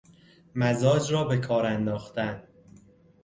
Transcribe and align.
مزاج 0.55 1.11
را 1.13 1.23
بکار 1.23 1.65
انداختن 1.65 2.43